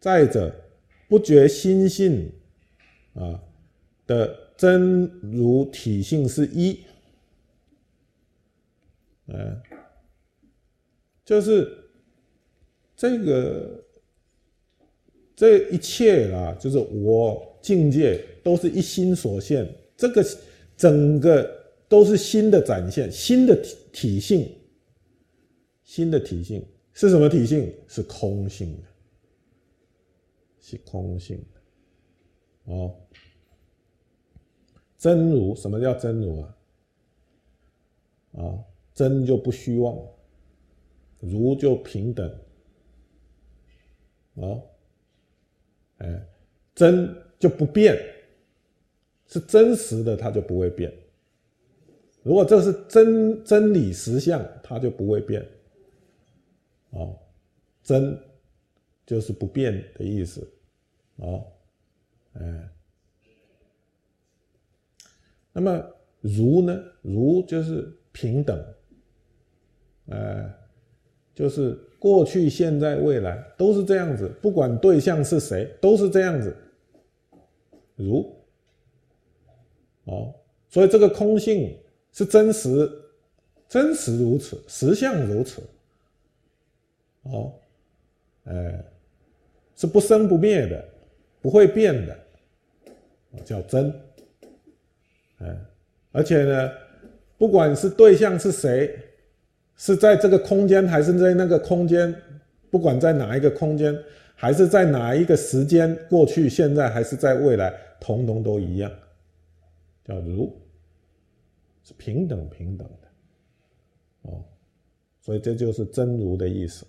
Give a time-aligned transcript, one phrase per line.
[0.00, 0.54] 再者，
[1.08, 2.30] 不觉心性
[3.14, 3.42] 啊
[4.06, 6.78] 的真如体性是一，
[9.26, 9.60] 嗯，
[11.24, 11.76] 就是
[12.96, 13.84] 这个
[15.34, 20.24] 这一切啦，就是我境界都是一心所现，这个
[20.76, 21.48] 整个
[21.88, 24.48] 都是心的展现，心的体体性，
[25.84, 27.72] 心的体性是什么体性？
[27.88, 28.88] 是空性的。
[30.70, 32.94] 是空性的哦，
[34.98, 36.56] 真如什么叫真如啊？
[38.32, 39.98] 啊，真就不虚妄，
[41.20, 42.38] 如就平等，
[44.34, 44.62] 哦，
[45.98, 46.26] 哎，
[46.74, 47.96] 真就不变，
[49.26, 50.92] 是真实的，它就不会变。
[52.22, 55.48] 如果这是真真理实相，它就不会变。
[56.90, 57.18] 哦，
[57.82, 58.18] 真
[59.06, 60.46] 就是不变的意思。
[61.18, 61.44] 哦，
[62.34, 62.68] 哎，
[65.52, 65.84] 那么
[66.20, 66.80] 如呢？
[67.02, 68.74] 如就是平等，
[70.06, 70.52] 呃，
[71.34, 76.56] 就是过去、现在、未来都是这样子，不管对象是谁，都是这样子。
[77.96, 78.32] 如，
[80.04, 80.32] 哦，
[80.68, 81.76] 所以这个空性
[82.12, 82.88] 是真实，
[83.68, 85.60] 真实如此，实相如此。
[87.22, 87.52] 哦，
[88.44, 88.84] 哎，
[89.74, 90.88] 是不生不灭的。
[91.40, 92.18] 不会变的，
[93.44, 93.94] 叫真，
[95.38, 95.56] 嗯，
[96.10, 96.70] 而且呢，
[97.36, 98.98] 不管是对象是谁，
[99.76, 102.12] 是在这个空间还是在那个空间，
[102.70, 103.96] 不管在哪一个空间，
[104.34, 108.92] 还是在哪一个时间，过去、现在还是在未来，统统都一样，
[110.04, 110.52] 叫如，
[111.84, 113.08] 是平等平等的，
[114.22, 114.44] 哦，
[115.20, 116.84] 所以这就是真如的意思，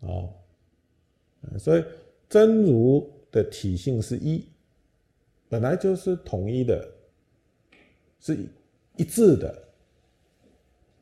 [0.00, 0.32] 哦，
[1.58, 1.84] 所以
[2.26, 3.06] 真如。
[3.42, 4.44] 的体性是一，
[5.48, 6.88] 本来就是统一的，
[8.18, 8.36] 是
[8.96, 9.62] 一致的，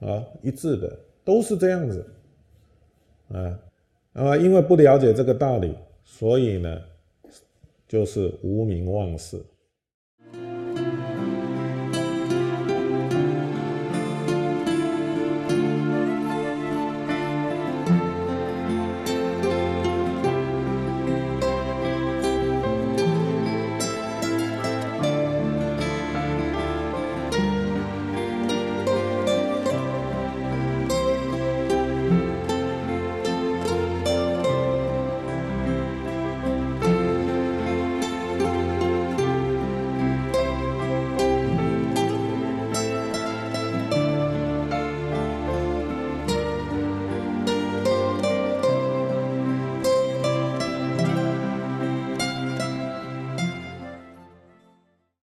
[0.00, 2.06] 啊，一致的，都是这样子，
[3.28, 3.58] 啊，
[4.12, 5.74] 那么因为不了解这个道理，
[6.04, 6.82] 所以呢，
[7.88, 9.42] 就是无名妄事。